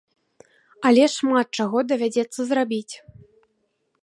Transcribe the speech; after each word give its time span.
Але 0.89 1.03
шмат 1.17 1.47
чаго 1.61 1.77
давядзецца 1.93 2.39
зрабіць. 2.53 2.89